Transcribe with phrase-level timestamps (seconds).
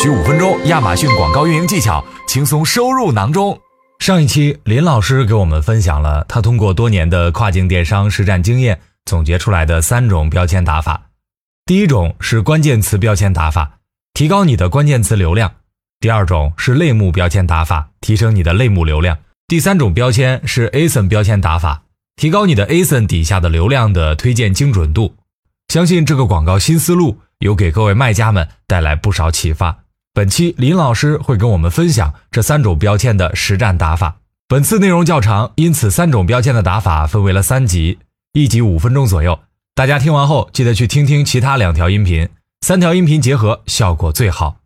[0.00, 3.58] 需五分钟，亚马逊广告运营技巧轻松收入囊中。
[3.98, 11.08] 上一期林老师给我们分享了他通过多年的跨境电商实战经验总结出来的三种标签打法。
[11.66, 13.80] 第一种是关键词标签打法，
[14.14, 15.50] 提高你的关键词流量；
[15.98, 19.16] 第二种是类目标签打法，提升你的类目流量；
[19.48, 21.82] 第三种标签是 ASIN 标签打法，
[22.14, 25.16] 提高你的 ASIN 底下的流量的推荐精准度。
[25.66, 29.76] 相信这个广告新思路有给各位卖家们带来不少启发。
[30.18, 34.16] 本期林老师会跟我们分享这三种标签的实战打法。
[34.48, 38.00] 本次内容较长，因此三种标签的打法分为了三集，
[38.32, 39.38] 一集五分钟左右。
[39.76, 42.28] 大家听完后记得去听听其他两条音频，
[42.62, 44.56] 三条音频结合效果最好。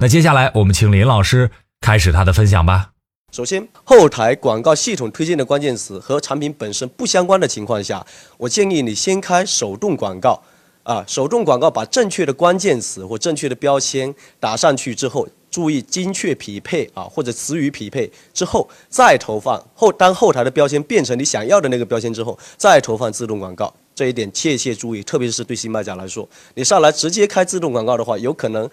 [0.00, 1.50] 那接下来我们请林老师
[1.80, 2.90] 开始他的分享吧。
[3.32, 8.04] 首先，后台广告系统推荐的关键词和产品本身不相关的情况下，
[8.36, 10.42] 我建议你先开手动广告。
[10.82, 19.62] 啊，手动广告把正确的关键词或正确的标签打上去之后，注意精确匹配啊，或者词语匹配之后再投放。
[19.74, 23.72] 后当后台的标签变成你想要的那个标签之后，再投放自动广告。
[23.94, 28.68] 这一点切切注意，特别是对新卖家来说，你上来直接开自动广告的话，有可能。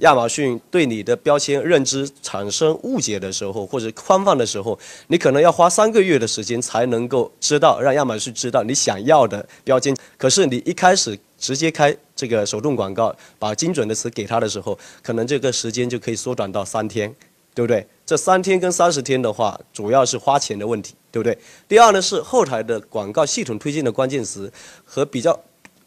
[0.00, 9.94] 亚马逊对你的标签认知产生误解的时候，或者宽泛的时候，你可能要花三个月的时间才能够知道，让亚马逊知道你想要的标签。
[10.16, 17.14] 可是你一开始直接开这个手动广告，把精准的词给他的时候，可能这个时间就可以缩短到三天，
[17.54, 17.86] 对不对？
[18.06, 21.36] 这三天跟三十天的话，主要是花钱的问题，对不对？
[21.68, 24.52] 第二呢是后台的广告系统推荐的关键词
[24.84, 25.38] 和比较。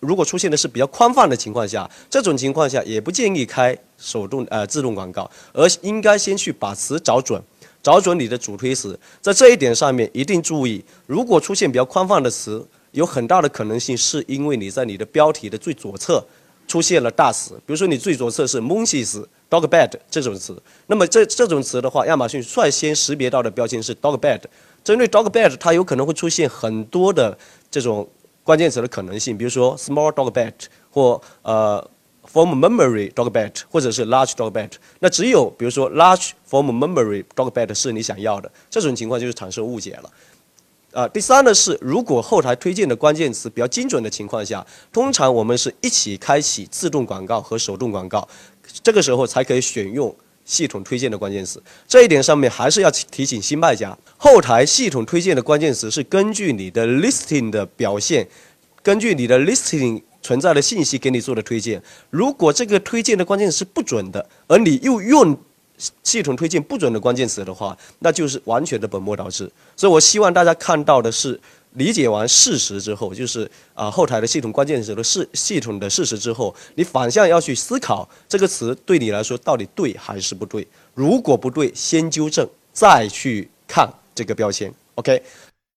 [0.04, 7.42] 如果出现的是比较宽泛的情况下，这种情况下也不建议开手动呃自动广告，而应该先去把词找准，
[7.82, 9.00] 找准你的主推词。
[9.22, 16.22] 在这一点上面一定注意，如果出现比较宽泛的词，有很大的可能性是因为你在你的标题的最左侧
[16.68, 24.42] 出现了大词，比如说你最左侧是 monkeys dog bed 这种词，那么这这种词的话，亚马逊率先识别到的标签是 dog bed，
[24.84, 27.38] 针对 dog bed 它有可能会出现很多的
[27.72, 28.06] 这种。
[28.44, 30.54] 关键词的可能性，比如说 small dog bed
[30.92, 31.90] 或呃
[32.32, 34.70] form memory dog bed，或者是 large dog bed。
[35.00, 40.10] 那只有比如说 large form memory dog bed 是你想要的，这种情况就是产生误解了。
[40.92, 48.28] 啊，第三呢是，如果后台推荐的关键词比较精准的情况下，通常我们是一起开启自动广告和手动广告，
[48.84, 50.16] 这个时候才可以选用。
[50.46, 58.28] 系统推荐的关键词，这一点上面还是要提醒新卖家，后台系统推荐的关键词是根据你的 listing 的表现，
[58.82, 61.82] 根据你的 listing 存在的信息给你做的推荐。
[62.10, 65.38] 如果这个推荐的关键词是不准的，而你又用
[66.04, 69.52] 系统推荐不准的关键词的话，那就是完全的本末倒置。
[69.76, 71.40] 所以我希望大家看到的是。
[71.74, 80.68] 理解完事实之后，就是啊后台的系统关键词的事系统的事实之后，你反向要去思考这个词对你来说到底对还是不对。
[80.94, 84.74] 如果不对，先纠正，再去看这个标签。
[84.96, 85.24] OK，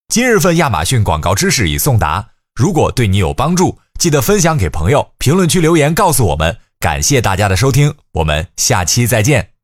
[0.09, 2.31] 今日份亚马逊广告知识已送达。
[2.55, 6.59] 如果对你有帮助，记得分享给朋友，评论区留言告诉我们。
[6.79, 9.56] 感谢大家的收听，我们下期再见。